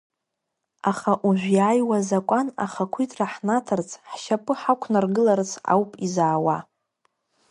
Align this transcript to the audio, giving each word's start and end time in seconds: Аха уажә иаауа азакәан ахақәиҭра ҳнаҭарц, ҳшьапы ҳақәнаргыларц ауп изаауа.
Аха 0.91 1.11
уажә 1.25 1.47
иаауа 1.55 1.95
азакәан 2.01 2.47
ахақәиҭра 2.63 3.25
ҳнаҭарц, 3.33 3.89
ҳшьапы 4.09 4.53
ҳақәнаргыларц 4.61 5.51
ауп 5.73 5.91
изаауа. 6.05 6.57